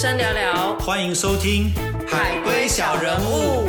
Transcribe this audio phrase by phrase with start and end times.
[0.00, 1.70] 生聊聊欢迎收听
[2.08, 3.68] 《海龟小人物》。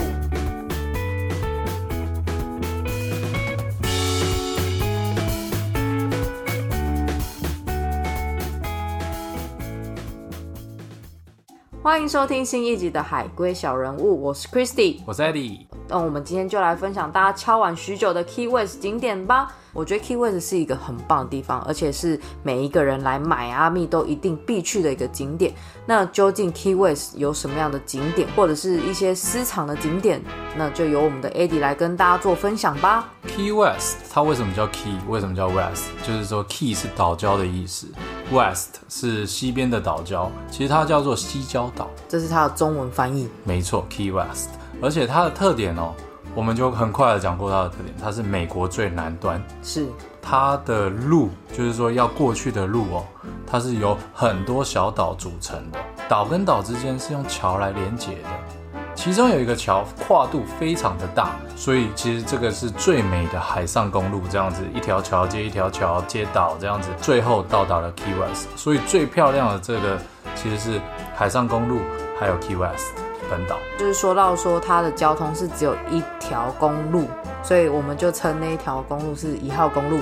[11.83, 15.01] 欢迎收听新一集的《海龟小人物》，我是 Christy。
[15.05, 19.51] 我是 Eddie，那我们今天就来分享大家敲完许久的 Key West 景点吧。
[19.73, 25.53] 我觉得 Key West 是一个很棒的地方，而且是每一个人来迈阿密都一定必去的一个景点。
[25.85, 30.21] 那究竟 Key West 有什么样的景点，或者是一些私藏的景点？
[30.57, 33.09] 那就由我们的 Eddie 来跟大家做分享吧。
[33.27, 34.97] Key West，它为什么叫 Key？
[35.09, 35.89] 为什么叫 West？
[36.03, 37.87] 就是说 Key 是岛礁的意思
[38.31, 43.29] ，West 是西边的岛礁，其实它叫做西礁岛，这是它的中文翻译。
[43.43, 44.49] 没错，Key West。
[44.81, 45.93] 而且它的特点哦，
[46.35, 49.87] 我们就很快的讲过它的特点，它是美国最南端，是
[50.21, 53.03] 它的路就是说要过去的路哦，
[53.47, 58.29] 它是由很多小岛组成的，岛跟岛之间是用桥来连接的。
[58.93, 68.49] 其中有一个桥跨度非常的大，所以其实这个是最美的海上公路，这样子一条桥接一条桥接岛，这样子最后到达了 Key West。
[68.55, 69.97] 所以最漂亮的这个
[70.35, 70.79] 其实是
[71.15, 71.79] 海上公路，
[72.19, 72.93] 还有 Key West
[73.31, 73.57] 本岛。
[73.79, 77.07] 就是说到说它的交通是只有一条公路，
[77.41, 79.99] 所以我们就称那一条公路是一号公路。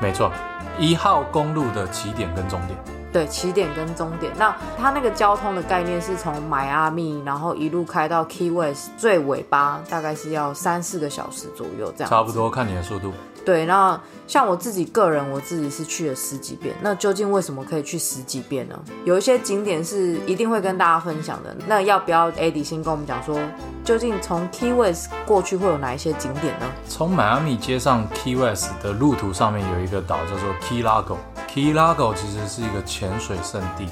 [0.00, 0.30] 没错，
[0.78, 2.78] 一号公路的起点跟终点。
[3.10, 4.30] 对，起点跟终点。
[4.36, 12.10] 那它那个交通的概念是从迈阿密，然后一路开到 Key West，最尾巴大概是要三四个小时左右这样。
[12.10, 13.14] 差不多看你的速度。
[13.48, 16.74] 对，那像我自己个人，我自己是去了十几遍。
[16.82, 18.78] 那究竟为什么可以去十几遍呢？
[19.06, 21.56] 有一些景点是一定会跟大家分享的。
[21.66, 23.40] 那要不要 Eddie 先跟我们讲说，
[23.82, 26.66] 究竟从 Key West 过去会有哪一些景点呢？
[26.90, 31.16] 从迈阿密接上 Key West 的路途上面有一个岛叫做 Key Largo。
[31.48, 33.86] Key Largo 其实是一个潜水圣地，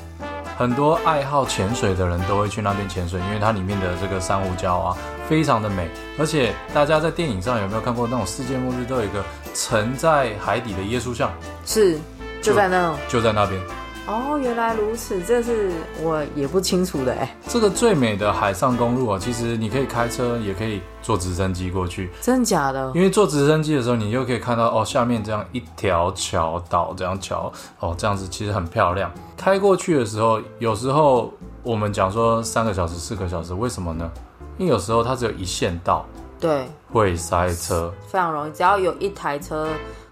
[0.57, 4.97] 很多爱好潜水的人都会去那边潜水，因为它里面的这个珊瑚礁啊
[5.28, 5.89] 非常的美。
[6.19, 9.22] 而且大家在电影上有没有看过那种世界末日都有一个
[9.55, 11.31] 沉在海底的耶稣像，
[11.67, 11.99] 是
[12.41, 12.94] 就在那。
[13.09, 13.61] 就在那边。
[14.06, 22.09] 哦，原来如此，这是我也不清楚的哎，这个最美的海上公路啊，其实你可以开车，也可以坐直升机过去。
[22.21, 22.93] 真的假的？
[22.94, 29.11] 因为坐直升机的时候，你就可以看到哦，下面这样一条桥岛这样桥哦，这样子其实很漂亮。
[29.37, 31.33] 开过去的时候，有时候
[31.65, 34.09] 我们讲说三个小时、四个小时，为什么呢？
[34.56, 36.06] 因为有时候它只有一线道，
[36.38, 39.69] 对，会塞车，非常容易，只要有一台车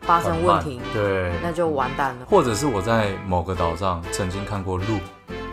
[0.06, 2.26] 发生问题，对，那就完蛋了。
[2.28, 4.98] 或者是我在某个岛上曾经看过路，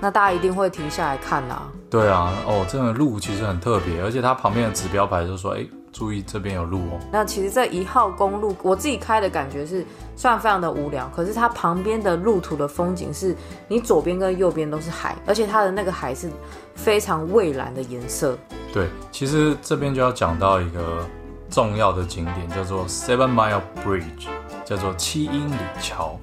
[0.02, 1.64] 那大家一定会停下来看啦。
[1.90, 7.00] 对啊，哦，这个路其实很特别，而且它旁边的指标牌就说，哎，注意这边有路哦。
[7.12, 9.86] 那其实这一号公路，我自己开的感觉是，
[10.16, 13.36] 虽然非常的无聊，可是它旁边的路途的风景是，
[13.68, 16.30] 你左边跟右边都是海，而且它的那个海是
[16.76, 18.38] 非常蔚蓝的颜色。
[18.74, 21.06] 对，其实这边就要讲到一个
[21.52, 24.28] 重要的景点，叫做 Seven Mile Bridge，
[24.64, 26.18] 叫做七英里桥。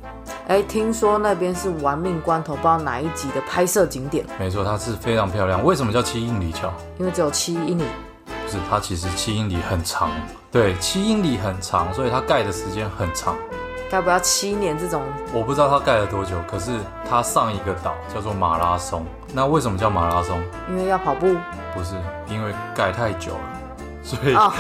[0.49, 5.63] 哎，听说那边是玩命关头，不知道哪一集的拍摄景点，没错，它是非常漂亮。
[5.63, 6.73] 为什么叫七英里桥？
[6.99, 7.85] 因为只有七英里。
[8.27, 10.11] 不是，它其实七英里很长。
[10.51, 13.37] 对，七英里很长，所以它盖的时间很长。
[13.91, 15.03] 该不要七年这种？
[15.35, 16.79] 我不知道它盖了多久，可是
[17.09, 19.05] 它上一个岛叫做马拉松。
[19.35, 20.43] 那为什么叫马拉松？
[20.71, 21.37] 因为要跑步。
[21.75, 21.95] 不是，
[22.31, 23.41] 因为盖太久了，
[24.03, 24.53] 所以、哦，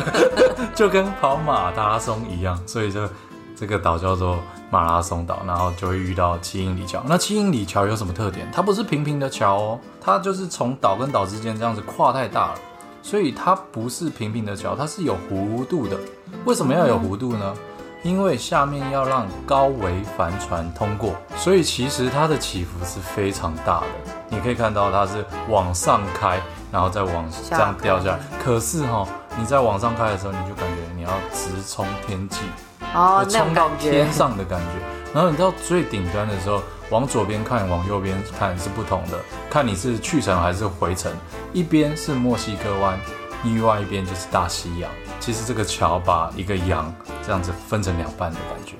[0.74, 3.08] 就跟跑马拉松一样，所以就
[3.56, 4.38] 这个岛叫做
[4.70, 7.02] 马拉松岛，然后就会遇到七英里桥。
[7.06, 8.48] 那七英里桥有什么特点？
[8.52, 12.54] 它不是平平的桥哦，它就是从岛跟岛之间这样子跨太大了，
[13.02, 15.96] 所以它不是平平的桥，它是有弧度的。
[16.44, 17.54] 为什么要有弧度呢？
[18.02, 23.86] 因为下面要让高维帆船通过，所以其实它的起伏是非常大的。
[24.28, 26.40] 你可以看到它是往上开，
[26.76, 28.18] 然后再往这样掉下来。
[28.44, 32.36] 可是哈、你在往上开的时候，你就感觉你要直冲天际，
[32.94, 34.12] 哦，冲到天。
[34.12, 34.72] 上的感觉。
[35.14, 39.18] 然后你到最顶端的时候，往左边看，往右边看是不同的，
[39.48, 41.10] 看你是去程还是回程。
[41.54, 43.00] 一边是墨西哥湾，
[43.42, 44.90] 另外一边就是大西洋。
[45.18, 46.94] 其实这个桥把一个洋
[47.24, 48.74] 这样子分成两半的感觉。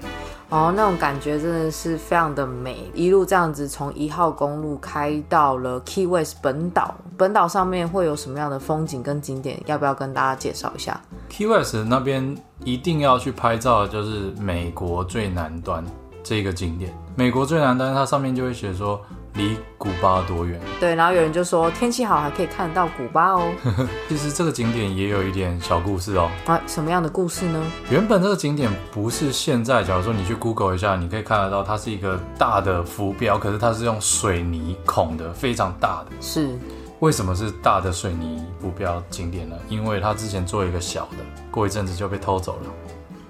[0.48, 9.60] 哦，那种感觉真的是非常的美，一路这样子从一号公路开到了 Key West 本岛，本岛上面会有什么样的风景跟景点？
[9.66, 15.84] 要不要跟大家介绍一下？Key West 那边一定要去拍照的就是美国最南端
[16.22, 16.96] 这个景点。
[17.16, 19.00] 美国最南端它上面就会写说
[19.36, 20.60] 离古巴多远。
[20.80, 23.52] 对，然后有人就说天气好还可以看得到古巴哦。
[24.08, 26.30] 其实这个景点也有一点小故事哦。
[26.46, 27.62] 啊，什么样的故事呢？
[27.90, 36.10] 原本这个景点不是现在，假如说你去 Google 一下，你可以看得到它是一个大的浮标，可是它是用水泥孔的，非常大的。
[36.20, 36.58] 是
[37.00, 39.54] 为什么是大的水泥浮标景点呢？
[39.68, 41.18] 因为它之前做一个小的，
[41.50, 42.70] 过一阵子就被偷走了。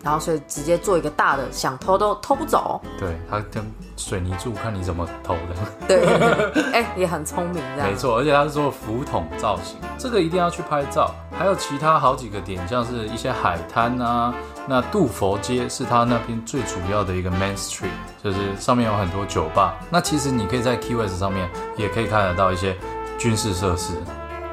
[0.06, 2.80] 然后所以直接做一个大的，想偷都偷不走。
[2.96, 3.60] 对，它跟
[3.96, 5.88] 水泥柱，看你怎么偷的。
[5.88, 6.06] 对，
[6.72, 7.90] 哎、也很聪明这样。
[7.90, 11.12] 没错，而且它是做浮筒造型，这个一定要去拍照。
[11.36, 14.32] 还有其他好几个点，像是一些海滩啊，
[14.68, 17.88] 那杜佛街是它那边最主要的一个 Main Street，
[18.22, 19.74] 就是上面有很多酒吧。
[19.90, 22.76] 那其实你可以在 Key West 上面也可以看得到一些
[23.18, 23.94] 军事设施。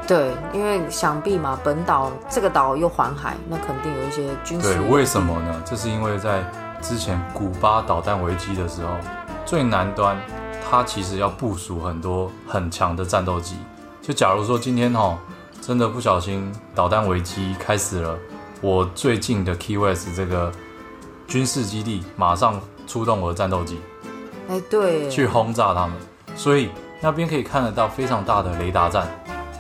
[0.08, 5.64] 对，因为想必嘛，本岛这个岛又环海，那肯定有一些军事对，为什么呢？
[5.66, 6.44] 这是因为在
[6.82, 8.90] 之前古巴导弹危机的时候，
[9.46, 10.18] 最南端
[10.70, 13.56] 它其实要部署很多很强的战斗机。
[14.02, 15.18] 就假如说今天哦、
[15.62, 18.18] 真的不小心导弹危机开始了，
[18.60, 20.52] 我最近的 Key West 这个
[21.26, 23.80] 军事基地马上出动我的战斗机
[24.50, 25.94] 哎、对，去轰炸他们，
[26.36, 29.08] 所以那边可以看得到非常大的雷达站，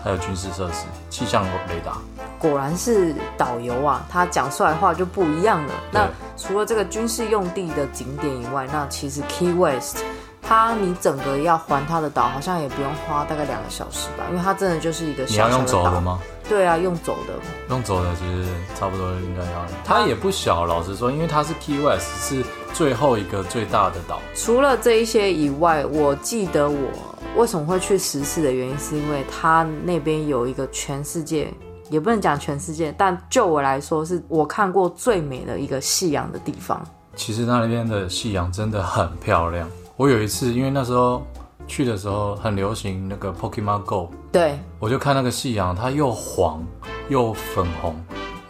[0.04, 1.98] 还有军事设施、气象雷达。
[2.38, 5.74] 果然是导游啊，他讲出来话就不一样了。
[5.92, 10.04] 那除了这个军事用地的景点以外，那其实 Key West，
[10.42, 15.90] 它你整个要环它的岛，好像也不用花大概两个小时吧，因为它真的就是一个你要用小小的岛。
[15.90, 16.20] 走的吗？
[16.50, 17.34] 对啊，用走的。
[17.70, 18.46] 用走的其实
[18.78, 19.66] 差不多应该要。
[19.86, 24.20] 它也不小，老实说，因为它是 Key West，是最后一个最大的岛。
[24.36, 31.52] 除了这一些以外，我记得我为什么会去十次的原因，是因为它那边有一个全世界，
[31.90, 36.86] 也不能讲全世界，但就我来说，是我看过最美的一个夕阳的地方。
[37.16, 39.68] 其实那边的夕阳真的很漂亮。
[39.98, 41.24] 我有一次，因为那时候
[41.68, 46.64] 去的时候很流行那个 Pokemon Go，对，我就看那个夕阳，它又黄
[47.10, 47.96] 又粉红，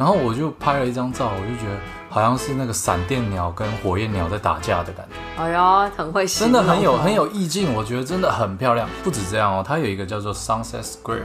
[0.04, 1.80] 然后我就拍了一张照，我就觉得
[2.10, 8.86] 好像是那个闪电鸟跟火焰鸟在打架的感觉，哎呀，很会真的很有很有意境，我觉得真的很漂亮。
[9.02, 11.22] 不止这样哦，它有一个叫做 Sunset Square。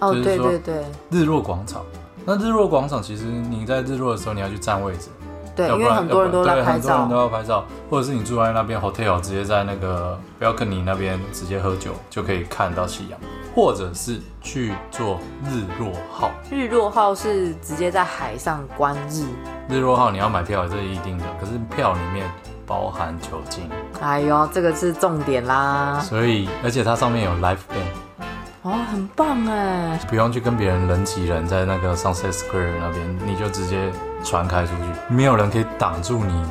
[0.00, 1.80] 哦，就是说对对对日落广场。
[2.26, 5.08] 那日落广场其实你在日落的时候你要去占位置，
[5.56, 7.16] 对，很多人都在拍照很多人都。
[7.16, 13.18] 要拍照，或者是你住在那边 hotel，直接在那个 balcony 那边直接喝酒就可以看到夕阳，
[13.54, 16.30] 或者是去做日落号。
[16.50, 19.24] 日落号是直接在海上观日，
[19.68, 22.30] 日落号你要买票，这是一定的，可是票里面
[22.66, 23.68] 包含酒精，
[24.00, 26.00] 哎呦，这个是重点啦！
[26.00, 28.22] 所以而且它上面有 live band，
[28.62, 33.90] 哦，很棒哎，不用去跟别人人挤人，在那个 Sunset Square 那边，你就直接
[34.24, 36.44] 传开出去，没有人可以挡住你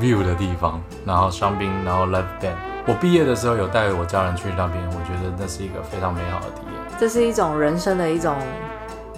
[0.00, 0.80] view 的地方。
[1.04, 2.54] 然后香槟，然后 live band。
[2.88, 6.98] 我毕业的时候有带我家人去那边，我觉得那是一个非常美好的体验。
[6.98, 8.34] 这是一种人生的一种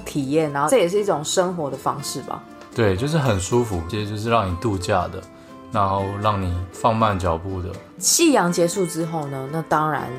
[0.04, 2.42] 体验，然后这也是一种生活的方式吧。
[2.74, 5.22] 对，就是很舒服，其实就是让你度假的，
[5.70, 7.68] 然后让你放慢脚步的。
[7.98, 10.10] 夕阳结束之后呢，那当然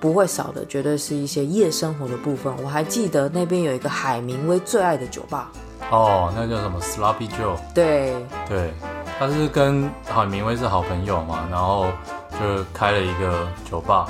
[0.00, 2.50] 不会少的，绝对是一些夜生活的部分。
[2.62, 5.50] 我还记得那边有一个海明威最爱的酒吧，
[5.90, 7.58] 哦，那叫什么 Sloppy Joe？
[7.74, 8.14] 对，
[8.48, 8.72] 对，
[9.18, 11.88] 他是跟海明威是好朋友嘛，然后
[12.40, 14.06] 就开了一个酒吧，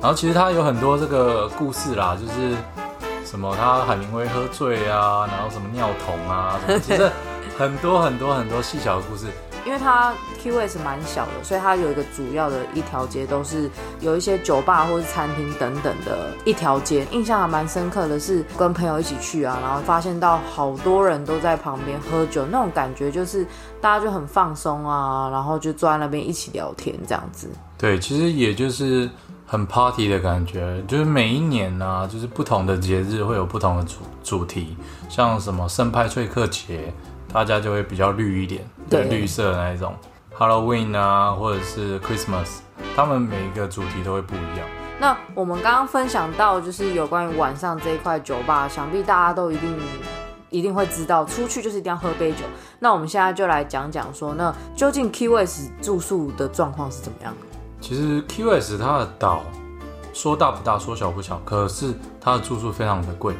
[0.00, 2.56] 然后其实他有很多这个故事啦，就是
[3.24, 7.10] 什么他海明威喝醉啊，然后什么尿桶啊，什 么其实
[7.56, 9.26] 很多很多很多细小的故事。
[9.66, 13.68] 因为它 Q S 蛮小的，所以它有一个主要的一条街都是
[14.00, 17.06] 有一些酒吧或是餐厅等等的一条街。
[17.10, 23.46] 印象还蛮深刻的是跟朋友一起去啊，然后发现到好多人都在旁边喝酒，那种感觉就是
[23.78, 27.50] 大家就很放松啊，然后就坐在那边一起聊天这样子。
[27.78, 29.08] 对，其实也就是
[29.46, 33.94] 很 party 的感觉，就是每一年呢、就是不同的节日会有不同的主
[34.24, 34.76] 主题，
[35.08, 36.92] 像什么圣派翠克节，
[37.32, 39.94] 大家就会比较绿一点，对绿色的那一种
[40.36, 42.58] ，Halloween 啊，或者是 Christmas，
[42.96, 44.66] 他们每一个主题都会不一样。
[44.98, 49.78] 那我们刚刚分享到就是有关于晚上这一块酒吧，想必大家都一定
[50.50, 52.38] 一定会知道，出去就是一定要喝杯酒。
[52.80, 57.32] 那我们现在就来讲讲说，那究竟 Key West 住宿的状况是怎么样？
[57.80, 59.42] 其实 QS 它的岛
[60.12, 63.34] 说大不大，说小不小，可是它的住宿非常的贵。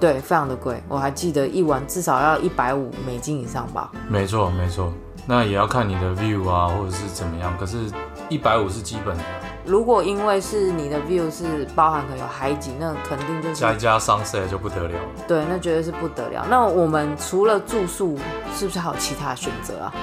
[0.00, 3.92] 对，非常的贵，我还记得一晚至少要一百五美金以上吧。
[4.08, 4.92] 没错，没错。
[5.24, 7.56] 那也要看你的 view 啊，或者是怎么样。
[7.56, 7.84] 可是，
[8.28, 9.22] 一百五是基本的，
[9.64, 15.08] 如果因为是你的 view 是包含可能有海景，那肯定就是加一加 sunset 就不得了了。
[15.28, 16.44] 对，那绝对是不得了。
[16.50, 18.18] 那我们除了住宿，
[18.56, 19.94] 是不是还有其他选择啊？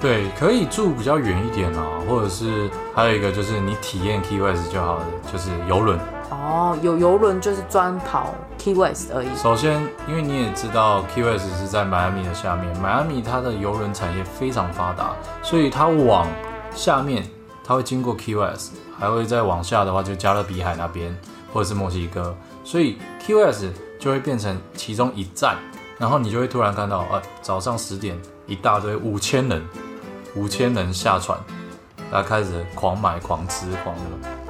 [0.00, 5.98] 对，可以住比较远一点哦，或者是还有一个就是你体验 Key West 就好了，就是游轮。
[6.30, 9.28] 哦，有游轮就是专跑 Key West 而已。
[9.34, 16.28] 首先，因为你也知道 Key West 是在迈阿密的下面，迈阿密它的游轮产业非常发达，所以它往
[16.72, 17.28] 下面
[17.64, 21.12] 它会经过 Key West，还会再往下的话就加勒比海那边
[21.52, 23.64] 或者是墨西哥，所以 Key West
[23.98, 25.56] 就会变成其中一站，
[25.98, 29.62] 然后你就会突然看到，呃，早上十点一大堆五千人，
[30.34, 31.38] 五千人下船，
[32.10, 34.02] 大家开始狂买狂吃狂喝。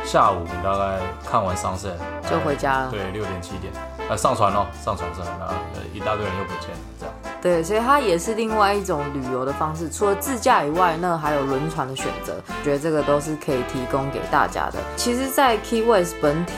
[0.05, 1.93] 下午大概看完 sunset
[2.31, 2.91] 就回家了。
[2.91, 3.71] 对，六点七点，
[4.09, 7.15] 呃，上船咯，上船上，然后呃一大堆人又不见，这样。
[7.43, 9.91] 对，所以它也是另外一种旅游的方式。
[9.91, 14.79] 除了自驾以外，那还有轮船的选择，觉得这个都是可以提供给大家的。
[14.97, 16.55] 其实，在 Key West 本体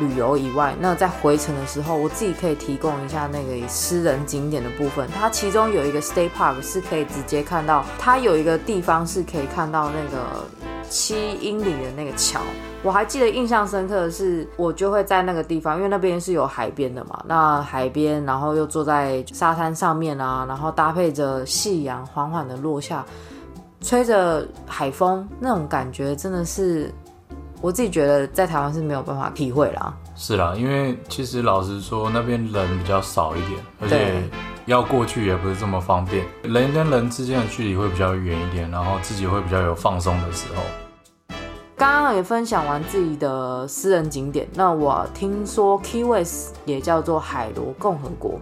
[0.00, 5.08] 旅游以外，那在回程的时候，我自己可以提供一下那个私人景点的部分。
[5.18, 10.44] 它其中有一个 Stay Park 是可以直接看到，它有一个地方是可以看到那个。
[10.90, 12.40] 七英里的那个桥，
[12.82, 17.22] 我还记得印象深刻的是，我就会在那个地方，因为那边是有海边的嘛。
[17.26, 23.04] 那海边，然后又坐在沙滩上面啊，然后搭配着夕阳缓缓的落下，
[23.82, 26.90] 吹着海风，那种感觉真的是
[27.60, 29.92] 我自己觉得在台湾是没有办法体会啦。
[30.14, 34.22] 是啦，因为其实老实说，那边人比较少一点，而且
[34.66, 40.62] 要过去也不是这么方便，人跟人之间的距离会比较远一点，然后自己会比较有放松的时候。
[41.76, 48.38] 刚刚也分享完自己的私人景点，那我听说 Key West 也叫做海螺共和国。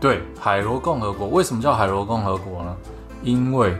[0.00, 2.76] 对，海螺共和国为什么叫海螺共和国呢？
[3.22, 3.76] 因为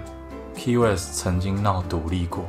[0.56, 2.44] Key West 曾经闹独立过。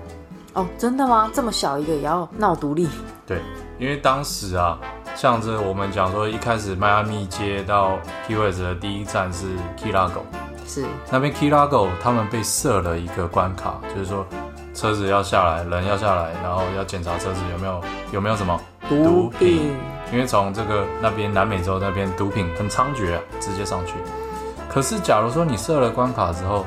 [0.54, 1.30] 哦，真的吗？
[1.34, 2.88] 这么小一个也要闹独立？
[3.26, 3.42] 对，
[3.78, 4.78] 因为当时啊，
[5.16, 10.22] 像这我们讲说，一开始迈阿密接到 Key West 的第一站是 Key Largo，
[10.66, 14.26] 是那边 Key Largo 他们被设了一个关卡，就是说。
[14.72, 17.82] 车子要下来，人要下来，然后要检查车子有没有
[18.14, 19.76] 有没有什么毒品，
[20.10, 23.96] 因为从这个那边南美洲那边毒品很猖獗，直接上去。
[24.70, 26.66] 可是假如说你设了关卡之后，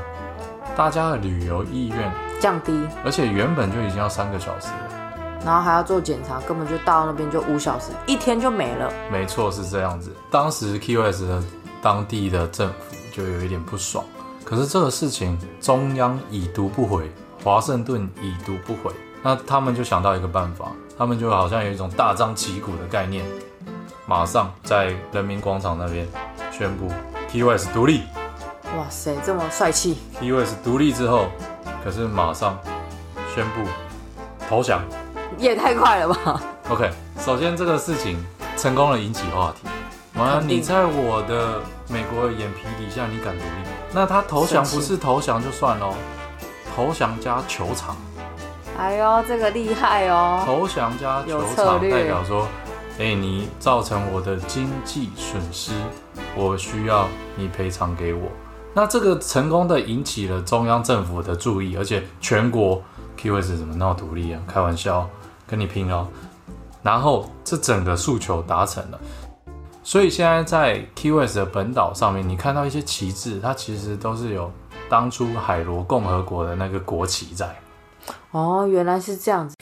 [0.76, 2.12] 大家的旅游意愿
[2.42, 2.72] 降低，
[3.04, 4.90] 而且原本就已经要三个小时了，
[5.46, 8.92] 然后还要做检查，根本就到那边就五小时，一天就没了。
[9.12, 10.12] 没错，是这样子。
[10.28, 11.40] 当时 West 的
[11.80, 14.04] 当地的政府就有一点不爽，
[14.44, 17.08] 可是这个事情中央已读不回。
[17.44, 23.25] 华盛顿已读不回，那他们就想到一个办法，他们就好像有一种大张旗鼓的概念，
[24.04, 26.08] 马上在人民广场那边
[26.50, 26.88] 宣布
[27.44, 28.02] West 独立。
[28.76, 31.26] 哇塞，这么帅气 West 独立之后，
[31.84, 32.58] 可是马上
[33.34, 33.68] 宣布
[34.48, 34.82] 投降，
[35.38, 38.24] 也太快了吧？OK，首先这个事情
[38.56, 39.68] 成功了引起话题，
[40.18, 43.68] 完了你在我的美国的眼皮底下，你敢独立？
[43.92, 45.94] 那他投降不是投降就算喽。
[46.74, 47.94] 投降加球场，
[48.78, 50.42] 哎呦，这个厉害哦！
[50.46, 52.48] 投降加球场代表说，
[52.98, 55.72] 哎，你造成我的经济损失，
[56.34, 58.30] 我需要你赔偿给我。
[58.75, 62.83] 那这个成功的引起了中央政府的注意，而且全国
[63.17, 64.41] Key West 怎么闹独立啊？
[64.47, 65.09] 开玩笑，
[65.47, 66.07] 跟你拼哦！
[66.83, 69.00] 然后这整个诉求达成了，
[69.83, 74.50] 所以现在在 Key West 的本岛上面，你看到一些旗帜，它其实都是有。
[74.88, 77.49] 当初海螺共和国的那个国旗在，
[78.33, 79.57] 哦，原来是这样子。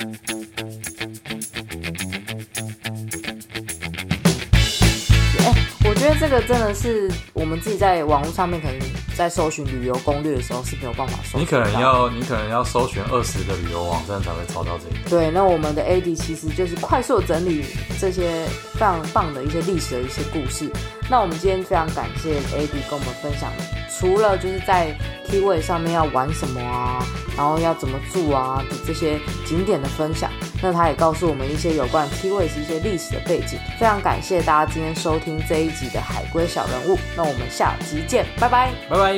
[5.88, 8.76] 我觉得这个真的是我们自己在网络上面可能
[9.17, 11.38] 在搜寻旅游攻略的时候是没有办法搜。
[11.38, 15.11] 你可能要你可能要搜寻二十个旅游网站才会找到这个。
[15.11, 17.64] 对，那我们的 AD 其实就是快速整理
[17.99, 20.71] 这些非常棒的一些历史的一些故事。
[21.11, 23.50] 那我们今天非常感谢 AD 跟我们分享，
[23.99, 27.05] 除了就是在 T 位上面要玩什么啊，
[27.40, 30.30] 然后要怎么住啊的这些景点的分享。
[30.62, 36.99] 那他也告诉我们一些有关 T 位是一些历史的背景，非常感谢大家今天收听这一集的海龟小人物。
[37.16, 39.16] 那我们下集见，拜拜，拜拜。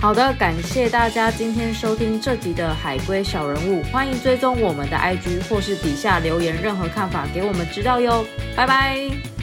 [0.00, 8.24] 好的，感谢大家今天收听这集的海龟小人物，欢迎追踪我们的 IG 或是底下留言任何看法给我们知道哟，
[8.56, 9.35] 拜拜。